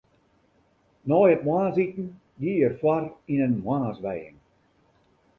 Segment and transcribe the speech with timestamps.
[1.09, 2.07] Nei it moarnsiten
[2.39, 3.03] gie er foar
[3.33, 4.37] yn in moarnswijing.